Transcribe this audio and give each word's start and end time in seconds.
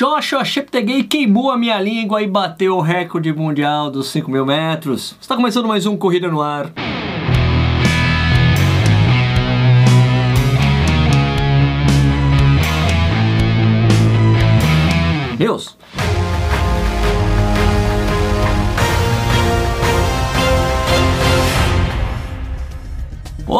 Joshua 0.00 0.42
Cheptegei 0.46 1.02
queimou 1.02 1.50
a 1.50 1.58
minha 1.58 1.78
língua 1.78 2.22
e 2.22 2.26
bateu 2.26 2.74
o 2.74 2.80
recorde 2.80 3.34
mundial 3.34 3.90
dos 3.90 4.08
5 4.08 4.30
mil 4.30 4.46
metros. 4.46 5.14
Está 5.20 5.36
começando 5.36 5.68
mais 5.68 5.84
um 5.84 5.94
Corrida 5.94 6.26
no 6.26 6.40
Ar. 6.40 6.72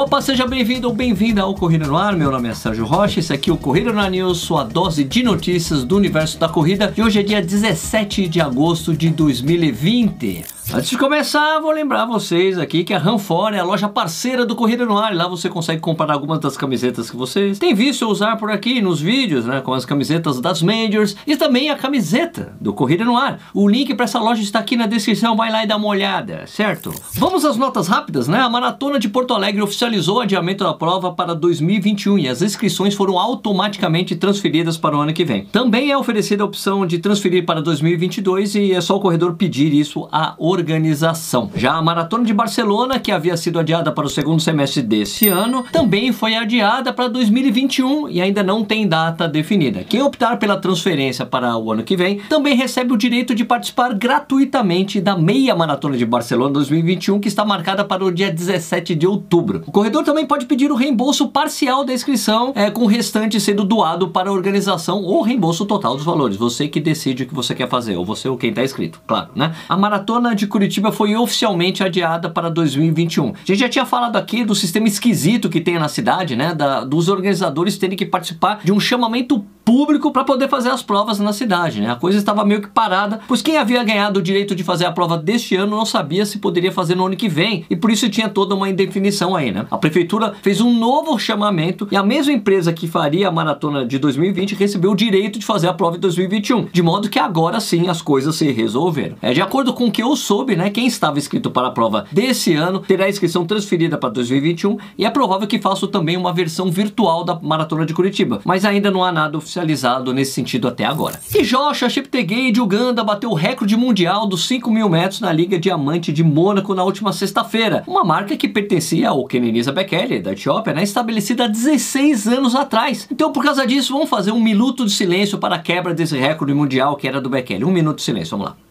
Opa, 0.01 0.23
seja 0.23 0.47
bem-vindo 0.47 0.89
ou 0.89 0.95
bem-vinda 0.95 1.43
ao 1.43 1.55
Corrida 1.55 1.87
no 1.87 1.95
Ar. 1.95 2.17
Meu 2.17 2.31
nome 2.31 2.49
é 2.49 2.55
Sérgio 2.55 2.87
Rocha, 2.87 3.21
esse 3.21 3.35
aqui 3.35 3.51
é 3.51 3.53
o 3.53 3.57
Corrida 3.59 3.93
no 3.93 4.01
Ar 4.01 4.11
News, 4.11 4.39
sua 4.39 4.65
dose 4.65 5.05
de 5.05 5.23
notícias 5.23 5.85
do 5.85 5.95
universo 5.95 6.39
da 6.39 6.49
corrida. 6.49 6.91
E 6.97 7.03
hoje 7.03 7.21
é 7.21 7.23
dia 7.23 7.43
17 7.43 8.27
de 8.27 8.41
agosto 8.41 8.97
de 8.97 9.11
2020. 9.11 10.60
Antes 10.73 10.91
de 10.91 10.97
começar, 10.97 11.59
vou 11.59 11.73
lembrar 11.73 12.05
vocês 12.05 12.57
aqui 12.57 12.85
que 12.85 12.95
a 12.95 12.99
Ranfor 12.99 13.53
é 13.55 13.59
a 13.59 13.65
loja 13.65 13.89
parceira 13.89 14.47
do 14.47 14.55
Corrida 14.55 14.87
no 14.87 14.97
Ar. 14.97 15.13
Lá 15.13 15.27
você 15.27 15.49
consegue 15.49 15.81
comprar 15.81 16.13
algumas 16.13 16.39
das 16.39 16.57
camisetas 16.57 17.11
que 17.11 17.17
vocês 17.17 17.59
têm 17.59 17.75
visto 17.75 18.07
usar 18.07 18.37
por 18.37 18.53
aqui 18.53 18.81
nos 18.81 19.01
vídeos, 19.01 19.45
né? 19.45 19.61
Com 19.61 19.75
as 19.75 19.85
camisetas 19.85 20.41
das 20.41 20.63
Majors 20.63 21.17
e 21.27 21.37
também 21.37 21.71
a 21.71 21.77
camiseta 21.77 22.55
do 22.61 22.73
Corrida 22.73 23.05
no 23.05 23.17
Ar. 23.17 23.41
O 23.53 23.69
link 23.69 23.93
para 23.97 24.05
essa 24.05 24.21
loja 24.21 24.43
está 24.43 24.61
aqui 24.61 24.77
na 24.77 24.87
descrição, 24.87 25.37
vai 25.37 25.51
lá 25.51 25.65
e 25.65 25.67
dá 25.67 25.77
uma 25.77 25.89
olhada, 25.89 26.47
certo? 26.47 26.95
Vamos 27.15 27.45
às 27.45 27.57
notas 27.57 27.89
rápidas, 27.89 28.29
né? 28.29 28.39
A 28.39 28.49
Maratona 28.49 29.01
de 29.01 29.09
Porto 29.09 29.35
Alegre 29.35 29.63
oficializou 29.63 30.19
o 30.19 30.21
adiamento 30.21 30.63
da 30.63 30.73
prova 30.73 31.13
para 31.13 31.35
2021 31.35 32.17
e 32.17 32.29
as 32.29 32.43
inscrições 32.43 32.95
foram 32.95 33.19
automaticamente 33.19 34.15
transferidas 34.15 34.77
para 34.77 34.97
o 34.97 35.01
ano 35.01 35.13
que 35.13 35.25
vem. 35.25 35.47
Também 35.47 35.91
é 35.91 35.99
oferecida 35.99 36.45
a 36.45 36.47
opção 36.47 36.87
de 36.87 37.01
transferir 37.01 37.45
para 37.45 37.61
2022 37.61 38.55
e 38.55 38.73
é 38.73 38.81
só 38.81 38.95
o 38.95 39.01
corredor 39.01 39.35
pedir 39.35 39.75
isso 39.75 40.09
à 40.13 40.37
organização 40.39 40.60
organização. 40.61 41.51
Já 41.55 41.73
a 41.75 41.83
Maratona 41.83 42.25
de 42.25 42.33
Barcelona, 42.33 42.99
que 42.99 43.11
havia 43.11 43.37
sido 43.37 43.59
adiada 43.59 43.91
para 43.91 44.07
o 44.07 44.11
segundo 44.11 44.41
semestre 44.41 44.83
desse 44.83 45.29
ano, 45.29 45.65
também 45.73 46.13
foi 46.13 46.35
adiada 46.35 46.93
para 46.93 47.09
2021 47.09 48.09
e 48.09 48.21
ainda 48.21 48.43
não 48.43 48.65
tem 48.65 48.87
data 48.87 49.27
definida. 49.27 49.83
Quem 49.83 50.03
optar 50.03 50.39
pela 50.39 50.57
transferência 50.57 51.27
para 51.27 51.57
o 51.57 51.73
ano 51.73 51.83
que 51.83 51.97
vem 51.97 52.19
também 52.29 52.55
recebe 52.55 52.93
o 52.93 52.97
direito 52.97 53.35
de 53.35 53.45
participar 53.45 53.95
gratuitamente 53.95 55.01
da 55.01 55.17
meia 55.17 55.57
Maratona 55.57 55.97
de 55.97 56.07
Barcelona 56.07 56.53
2021, 56.53 57.19
que 57.19 57.29
está 57.29 57.45
marcada 57.45 57.85
para 57.85 58.05
o 58.05 58.13
dia 58.13 58.31
17 58.31 58.95
de 58.95 59.07
outubro. 59.07 59.63
O 59.67 59.73
corredor 59.73 60.05
também 60.05 60.27
pode 60.27 60.47
pedir 60.47 60.71
o 60.71 60.77
reembolso 60.77 61.29
parcial 61.29 61.85
da 61.85 61.93
inscrição, 61.93 62.53
é, 62.55 62.71
com 62.71 62.83
o 62.83 62.87
restante 62.87 63.41
sendo 63.41 63.65
doado 63.65 64.09
para 64.09 64.31
a 64.31 64.33
organização 64.33 65.03
ou 65.03 65.23
reembolso 65.23 65.65
total 65.65 65.97
dos 65.97 66.05
valores. 66.05 66.37
Você 66.37 66.69
que 66.69 66.81
decide 66.81 67.23
o 67.23 67.27
que 67.27 67.35
você 67.35 67.55
quer 67.55 67.69
fazer, 67.69 67.97
ou 67.97 68.05
você 68.05 68.29
ou 68.29 68.37
quem 68.37 68.51
está 68.51 68.63
inscrito, 68.63 69.01
claro, 69.07 69.31
né? 69.35 69.55
A 69.69 69.77
Maratona 69.77 70.35
de 70.35 70.47
Curitiba 70.51 70.93
foi 70.93 71.17
oficialmente 71.17 71.83
adiada 71.83 72.29
para 72.29 72.51
2021. 72.51 73.29
A 73.29 73.33
gente 73.45 73.59
já 73.59 73.69
tinha 73.69 73.87
falado 73.87 74.17
aqui 74.17 74.45
do 74.45 74.55
sistema 74.55 74.87
esquisito 74.89 75.49
que 75.49 75.61
tem 75.61 75.79
na 75.79 75.89
cidade, 75.89 76.37
né? 76.37 76.55
Da, 76.55 76.85
dos 76.85 77.09
organizadores 77.09 77.79
terem 77.79 77.97
que 77.97 78.05
participar 78.05 78.61
de 78.63 78.73
um 78.73 78.81
chamamento 78.81 79.45
público 79.71 80.11
para 80.11 80.25
poder 80.25 80.49
fazer 80.49 80.69
as 80.69 80.83
provas 80.83 81.21
na 81.21 81.33
cidade, 81.33 81.81
né? 81.81 81.93
A 81.93 81.95
coisa 81.95 82.19
estava 82.19 82.45
meio 82.45 82.61
que 82.61 82.67
parada, 82.67 83.21
pois 83.29 83.41
quem 83.41 83.57
havia 83.57 83.85
ganhado 83.85 84.19
o 84.19 84.23
direito 84.23 84.53
de 84.53 84.65
fazer 84.65 84.85
a 84.85 84.91
prova 84.91 85.17
deste 85.17 85.55
ano 85.55 85.77
não 85.77 85.87
sabia 85.87 86.27
se 86.27 86.39
poderia 86.41 86.73
fazer 86.73 86.97
no 86.97 87.07
ano 87.07 87.15
que 87.15 87.29
vem, 87.29 87.65
e 87.71 87.77
por 87.77 87.89
isso 87.89 88.09
tinha 88.09 88.29
toda 88.29 88.53
uma 88.53 88.69
indefinição 88.69 89.37
aí, 89.37 89.53
né? 89.53 89.67
A 89.71 89.79
prefeitura 89.79 90.35
fez 90.43 90.61
um 90.61 90.77
novo 90.77 91.17
chamamento 91.21 91.87
e 91.89 91.97
a 91.97 92.03
mesma 92.03 92.33
empresa 92.33 92.73
que 92.73 92.89
faria 92.89 93.29
a 93.29 93.31
maratona 93.31 93.87
de 93.87 93.97
2020 94.01 94.57
recebeu 94.57 94.91
o 94.91 94.97
direito 94.97 95.39
de 95.39 95.47
fazer 95.47 95.69
a 95.69 95.73
prova 95.73 95.97
em 95.97 96.01
2021, 96.01 96.65
de 96.73 96.83
modo 96.83 97.09
que 97.09 97.21
agora 97.21 97.61
sim 97.61 97.87
as 97.87 98.03
coisas 98.03 98.35
se 98.35 98.51
resolveram. 98.51 99.15
É 99.23 99.33
de 99.33 99.41
acordo 99.41 99.73
com 99.73 99.85
o 99.85 99.93
que 99.93 100.03
eu 100.03 100.17
soube, 100.17 100.57
né? 100.57 100.71
Quem 100.71 100.89
estava 100.89 101.17
inscrito 101.17 101.49
para 101.49 101.69
a 101.69 101.71
prova 101.71 102.07
desse 102.11 102.57
ano 102.57 102.81
terá 102.81 103.05
a 103.05 103.09
inscrição 103.09 103.47
transferida 103.47 103.97
para 103.97 104.11
2021 104.11 104.79
e 104.99 105.05
é 105.05 105.11
provável 105.11 105.47
que 105.47 105.61
faça 105.61 105.87
também 105.87 106.17
uma 106.17 106.33
versão 106.33 106.73
virtual 106.73 107.23
da 107.23 107.39
maratona 107.41 107.87
de 107.87 107.95
Curitiba, 107.95 108.41
mas 108.45 108.65
ainda 108.65 108.91
não 108.91 109.05
há 109.05 109.13
nada 109.13 109.39
oficial 109.39 109.60
oficializado 109.61 110.13
nesse 110.13 110.33
sentido 110.33 110.69
até 110.69 110.85
agora. 110.85 111.21
E 111.35 111.43
Joshua 111.43 111.89
Cheptegei 111.89 112.51
de 112.51 112.61
Uganda 112.61 113.05
bateu 113.05 113.31
o 113.31 113.35
recorde 113.35 113.77
mundial 113.77 114.27
dos 114.27 114.47
5 114.47 114.71
mil 114.71 114.89
metros 114.89 115.21
na 115.21 115.33
Liga 115.33 115.59
Diamante 115.59 116.13
de 116.13 116.25
Mônaco 116.25 116.75
na 116.75 116.83
última 116.83 117.13
sexta-feira, 117.13 117.85
uma 117.87 118.05
marca 118.05 118.37
que 118.37 118.49
pertencia 118.49 119.11
ao 119.11 119.27
Kenenisa 119.27 119.73
Bekele, 119.73 120.21
da 120.21 120.33
Etiópia, 120.33 120.73
né, 120.73 120.83
estabelecida 120.83 121.45
há 121.45 121.49
16 121.49 122.27
anos 122.27 122.55
atrás. 122.55 123.07
Então, 123.11 123.33
por 123.33 123.45
causa 123.45 123.67
disso, 123.67 123.93
vamos 123.93 124.09
fazer 124.09 124.33
um 124.33 124.41
minuto 124.41 124.85
de 124.85 124.93
silêncio 124.93 125.39
para 125.39 125.57
a 125.57 125.59
quebra 125.59 125.95
desse 125.95 126.17
recorde 126.17 126.55
mundial 126.55 126.97
que 126.97 127.07
era 127.07 127.21
do 127.21 127.29
Bekele. 127.29 127.65
Um 127.65 127.73
minuto 127.73 127.99
de 127.99 128.03
silêncio, 128.03 128.37
vamos 128.37 128.53
lá. 128.53 128.70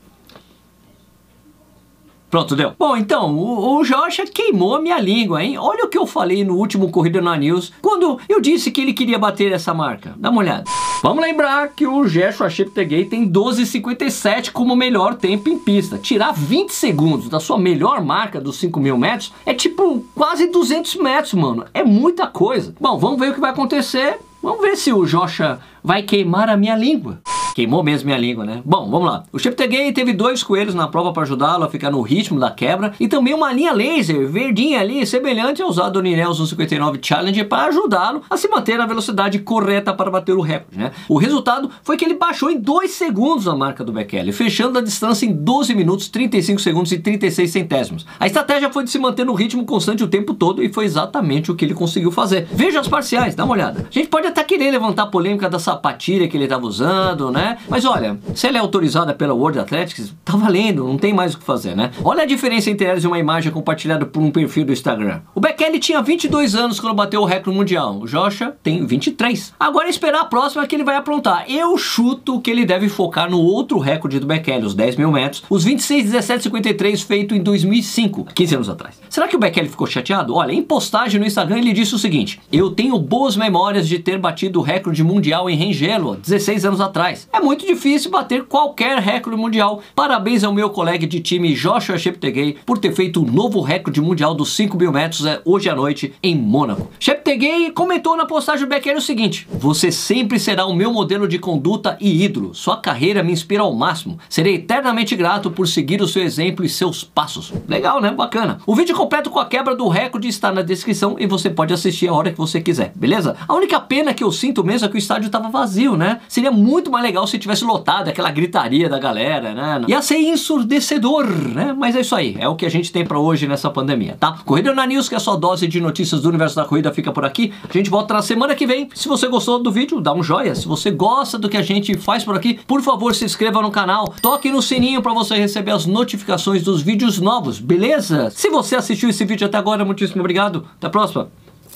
Pronto, 2.30 2.56
deu. 2.56 2.74
Bom, 2.78 2.96
então, 2.96 3.36
o, 3.36 3.80
o 3.80 3.84
Joshua 3.84 4.26
queimou 4.32 4.76
a 4.76 4.82
minha 4.82 5.00
língua, 5.00 5.44
hein? 5.44 5.58
Olha 5.58 5.86
o 5.86 5.88
que 5.88 5.98
eu 5.98 6.06
falei 6.06 6.44
no 6.44 6.56
último 6.56 6.92
Corrida 6.92 7.20
na 7.20 7.36
News, 7.36 7.74
quando 7.82 8.20
eu 8.30 8.40
disse 8.40 8.70
que 8.70 8.80
ele 8.80 8.94
queria 8.94 9.18
bater 9.18 9.52
essa 9.52 9.74
marca. 9.74 10.14
Dá 10.16 10.30
uma 10.30 10.42
olhada. 10.42 10.64
Vamos 11.02 11.24
lembrar 11.24 11.70
que 11.70 11.88
o 11.88 12.06
Joshua 12.06 12.50
Cheptegei 12.50 13.06
tem 13.06 13.28
12,57 13.28 14.52
como 14.52 14.76
melhor 14.76 15.16
tempo 15.16 15.50
em 15.50 15.58
pista. 15.58 15.98
Tirar 15.98 16.32
20 16.34 16.70
segundos 16.72 17.30
da 17.30 17.40
sua 17.40 17.58
melhor 17.58 18.04
marca 18.04 18.40
dos 18.40 18.58
5 18.58 18.80
mil 18.80 18.98
metros 18.98 19.34
é 19.46 19.54
tipo 19.54 20.06
quase 20.14 20.48
200 20.48 20.96
metros, 20.98 21.34
mano. 21.34 21.66
É 21.74 21.84
muita 21.84 22.28
coisa. 22.28 22.76
Bom, 22.80 22.98
vamos 23.00 23.20
ver 23.20 23.32
o 23.32 23.34
que 23.34 23.40
vai 23.40 23.52
acontecer. 23.52 24.20
Vamos 24.44 24.62
ver 24.62 24.78
se 24.78 24.94
o 24.94 25.06
Joshua 25.06 25.60
vai 25.84 26.04
queimar 26.04 26.48
a 26.48 26.58
minha 26.58 26.76
língua. 26.76 27.22
Queimou 27.54 27.84
mesmo 27.84 28.08
minha 28.08 28.18
língua, 28.18 28.46
né? 28.46 28.62
Bom, 28.66 28.90
vamos 28.90 29.08
lá. 29.08 29.24
O 29.32 29.40
Cheptegei 29.40 29.92
teve 29.92 30.14
dois 30.14 30.44
coelhos 30.44 30.74
na 30.74 30.88
prova 30.88 31.12
para 31.12 31.24
ajudá-lo 31.24 31.64
a 31.64 31.70
ficar 31.70 31.92
no 31.92 32.02
ritmo 32.02 32.40
da 32.40 32.52
quebra 32.52 32.94
e 33.00 33.08
também 33.08 33.34
uma 33.34 33.52
linha 33.52 33.74
laser 33.74 34.28
verdinha 34.28 34.80
ali, 34.80 35.06
semelhante 35.06 35.62
ao 35.62 35.70
usado 35.70 36.02
no 36.02 36.08
Ineos 36.08 36.38
159 36.38 37.00
Challenge 37.02 37.44
para 37.44 37.70
ajudá-lo 37.70 38.22
a 38.30 38.38
se 38.38 38.48
manter 38.48 38.78
na 38.78 38.86
velocidade 38.86 39.40
correta 39.40 39.94
para 39.94 40.12
bater 40.12 40.34
o 40.34 40.42
recorde, 40.42 40.78
né? 40.78 40.92
O 41.08 41.18
resultado 41.18 41.70
foi 41.84 41.98
que 41.98 42.06
ele 42.06 42.16
baixou 42.16 42.50
em 42.50 42.60
2 42.60 42.92
segundos 42.92 43.48
a 43.48 43.56
marca 43.56 43.84
do 43.84 43.92
Bekele, 43.92 44.32
fechando 44.32 44.78
a 44.78 44.82
distância 44.82 45.26
em 45.26 45.34
12 45.34 45.76
minutos, 45.76 46.08
35 46.08 46.62
segundos 46.62 46.92
e 46.92 47.00
36 47.00 47.52
centésimos. 47.52 48.06
A 48.20 48.28
estratégia 48.28 48.72
foi 48.72 48.84
de 48.84 48.90
se 48.90 49.00
manter 49.00 49.26
no 49.26 49.34
ritmo 49.34 49.66
constante 49.66 50.04
o 50.04 50.08
tempo 50.08 50.34
todo 50.34 50.64
e 50.64 50.72
foi 50.72 50.86
exatamente 50.86 51.52
o 51.52 51.56
que 51.56 51.66
ele 51.66 51.74
conseguiu 51.74 52.12
fazer. 52.12 52.48
Veja 52.52 52.80
as 52.80 52.88
parciais, 52.88 53.36
dá 53.36 53.44
uma 53.44 53.54
olhada. 53.54 53.88
A 53.90 53.94
gente 53.94 54.08
pode 54.08 54.28
até 54.28 54.44
querer 54.44 54.72
levantar 54.72 55.04
a 55.04 55.08
polêmica 55.08 55.50
da 55.50 55.60
sapatilha 55.60 56.28
que 56.28 56.38
ele 56.38 56.46
estava 56.46 56.66
usando, 56.66 57.32
né? 57.32 57.39
Mas 57.68 57.86
olha, 57.86 58.18
se 58.36 58.48
ela 58.48 58.58
é 58.58 58.62
autorizada 58.62 59.14
pela 59.14 59.34
World 59.34 59.60
Athletics, 59.60 60.14
tá 60.24 60.36
valendo, 60.36 60.86
não 60.86 60.98
tem 60.98 61.14
mais 61.14 61.34
o 61.34 61.40
que 61.40 61.44
fazer, 61.44 61.76
né? 61.76 61.92
Olha 62.04 62.24
a 62.24 62.26
diferença 62.26 62.70
entre 62.70 62.86
elas 62.86 63.04
e 63.04 63.08
uma 63.08 63.20
imagem 63.20 63.52
compartilhada 63.52 64.06
por 64.06 64.22
um 64.22 64.32
perfil 64.32 64.66
do 64.66 64.74
Instagram. 64.74 65.22
O 65.34 65.40
Bekele 65.40 65.80
tinha 65.80 66.02
22 66.02 66.56
anos 66.56 66.80
quando 66.80 66.96
bateu 66.96 67.22
o 67.22 67.26
recorde 67.26 67.58
mundial. 67.58 68.00
O 68.00 68.08
Joshua 68.08 68.56
tem 68.62 68.86
23. 68.86 69.54
Agora 69.60 69.88
é 69.88 69.90
esperar 69.90 70.22
a 70.22 70.26
próxima 70.26 70.66
que 70.68 70.76
ele 70.76 70.84
vai 70.84 70.96
aprontar. 70.96 71.46
Eu 71.48 71.78
chuto 71.78 72.42
que 72.42 72.50
ele 72.52 72.66
deve 72.66 72.90
focar 72.90 73.30
no 73.30 73.40
outro 73.40 73.80
recorde 73.80 74.20
do 74.20 74.28
Bekele, 74.28 74.66
os 74.66 74.74
10 74.74 74.96
mil 74.98 75.12
metros, 75.12 75.44
os 75.50 75.64
26, 75.64 76.06
17, 76.06 76.44
53 76.44 77.02
feito 77.02 77.36
em 77.36 77.42
2005, 77.42 78.26
15 78.34 78.56
anos 78.56 78.70
atrás. 78.70 79.00
Será 79.10 79.28
que 79.28 79.36
o 79.36 79.40
Bekele 79.40 79.70
ficou 79.70 79.88
chateado? 79.88 80.36
Olha, 80.36 80.52
em 80.52 80.62
postagem 80.62 81.20
no 81.20 81.26
Instagram 81.26 81.60
ele 81.60 81.74
disse 81.74 81.96
o 81.96 82.00
seguinte: 82.00 82.40
Eu 82.52 82.72
tenho 82.72 82.98
boas 83.00 83.38
memórias 83.38 83.88
de 83.88 84.00
ter 84.00 84.18
batido 84.18 84.60
o 84.60 84.64
recorde 84.64 85.04
mundial 85.04 85.50
em 85.50 85.56
Rengelo 85.56 86.16
16 86.16 86.66
anos 86.66 86.82
atrás. 86.82 87.29
É 87.32 87.40
muito 87.40 87.66
difícil 87.66 88.10
bater 88.10 88.44
qualquer 88.46 88.98
recorde 88.98 89.40
mundial. 89.40 89.84
Parabéns 89.96 90.44
ao 90.44 90.52
meu 90.52 90.72
colega 90.72 91.06
de 91.06 91.20
time 91.20 91.54
Joshua 91.54 91.98
Cheptegei 91.98 92.58
por 92.66 92.80
ter 92.80 92.92
feito 92.92 93.22
o 93.22 93.24
um 93.24 93.32
novo 93.32 93.62
recorde 93.62 94.02
mundial 94.02 94.34
dos 94.34 94.56
5 94.56 94.76
mil 94.76 94.92
metros 94.92 95.28
é, 95.28 95.40
hoje 95.46 95.70
à 95.70 95.76
noite 95.76 96.12
em 96.24 96.36
Mônaco. 96.36 96.90
Cheptegei 97.00 97.72
comentou 97.72 98.18
na 98.18 98.26
postagem 98.26 98.66
do 98.66 98.70
Becker 98.70 98.98
o 98.98 99.02
seguinte: 99.02 99.48
Você 99.52 99.92
sempre 99.92 100.40
será 100.40 100.66
o 100.66 100.74
meu 100.74 100.92
modelo 100.92 101.28
de 101.28 101.38
conduta 101.38 101.96
e 102.02 102.24
ídolo. 102.24 102.56
Sua 102.56 102.78
carreira 102.78 103.22
me 103.22 103.32
inspira 103.32 103.62
ao 103.62 103.76
máximo. 103.76 104.18
Serei 104.28 104.56
eternamente 104.56 105.16
grato 105.16 105.52
por 105.52 105.68
seguir 105.68 106.02
o 106.02 106.08
seu 106.08 106.24
exemplo 106.24 106.66
e 106.66 106.70
seus 106.70 107.04
passos. 107.04 107.54
Legal, 107.68 108.02
né? 108.02 108.10
Bacana. 108.10 108.60
O 108.66 108.76
vídeo 108.76 108.96
completo 108.96 109.30
com 109.30 109.40
a 109.40 109.46
quebra 109.46 109.76
do 109.76 109.88
recorde 109.88 110.28
está 110.28 110.52
na 110.52 110.64
descrição 110.64 111.16
e 111.20 111.28
você 111.28 111.48
pode 111.50 111.74
assistir 111.74 112.08
a 112.08 112.14
hora 112.14 112.32
que 112.32 112.38
você 112.38 112.60
quiser, 112.60 112.92
beleza? 112.96 113.38
A 113.48 113.54
única 113.54 113.80
pena 113.80 114.16
que 114.16 114.24
eu 114.24 114.32
sinto 114.32 114.64
mesmo 114.64 114.88
é 114.88 114.90
que 114.90 114.96
o 114.96 114.98
estádio 114.98 115.28
estava 115.28 115.50
vazio, 115.50 115.96
né? 115.96 116.22
Seria 116.28 116.52
muito 116.52 116.90
mais 116.90 117.04
legal 117.06 117.19
legal 117.20 117.28
se 117.28 117.38
tivesse 117.38 117.64
lotado, 117.64 118.10
aquela 118.10 118.32
gritaria 118.32 118.88
da 118.88 118.98
galera, 118.98 119.54
né? 119.54 119.82
Ia 119.88 120.02
ser 120.02 120.18
ensurdecedor, 120.18 121.26
né? 121.28 121.76
Mas 121.78 121.96
é 121.96 122.02
isso 122.02 122.16
aí, 122.16 122.36
é 122.40 122.48
o 122.48 122.56
que 122.56 122.66
a 122.66 122.70
gente 122.70 122.92
tem 122.92 123.06
para 123.06 123.20
hoje 123.20 123.48
nessa 123.48 123.70
pandemia, 123.70 124.16
tá? 124.20 124.38
Corrida 124.46 124.74
na 124.74 124.86
News, 124.86 125.10
que 125.10 125.16
é 125.16 125.18
a 125.18 125.20
sua 125.20 125.36
dose 125.36 125.68
de 125.68 125.82
notícias 125.82 126.22
do 126.22 126.30
universo 126.30 126.56
da 126.56 126.66
corrida, 126.66 126.92
fica 126.94 127.12
por 127.12 127.26
aqui. 127.26 127.54
A 127.68 127.74
gente 127.74 127.90
volta 127.90 128.14
na 128.14 128.22
semana 128.22 128.56
que 128.56 128.66
vem. 128.66 128.90
Se 128.94 129.08
você 129.08 129.28
gostou 129.28 129.62
do 129.62 129.72
vídeo, 129.72 130.00
dá 130.00 130.14
um 130.14 130.24
joia. 130.24 130.56
Se 130.56 130.68
você 130.68 130.92
gosta 130.92 131.38
do 131.38 131.50
que 131.50 131.58
a 131.58 131.62
gente 131.62 131.98
faz 131.98 132.24
por 132.24 132.36
aqui, 132.36 132.60
por 132.66 132.82
favor, 132.82 133.14
se 133.14 133.26
inscreva 133.26 133.62
no 133.62 133.72
canal, 133.72 134.14
toque 134.22 134.52
no 134.52 134.62
sininho 134.62 135.02
para 135.02 135.14
você 135.14 135.36
receber 135.36 135.72
as 135.72 135.86
notificações 135.86 136.64
dos 136.64 136.82
vídeos 136.82 137.20
novos, 137.20 137.60
beleza? 137.60 138.30
Se 138.32 138.50
você 138.50 138.76
assistiu 138.76 139.10
esse 139.10 139.26
vídeo 139.26 139.46
até 139.46 139.58
agora, 139.58 139.84
muitíssimo 139.84 140.22
obrigado. 140.22 140.66
Até 140.78 140.88
a 140.88 140.90
próxima. 140.90 141.30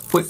Fui. 0.07 0.25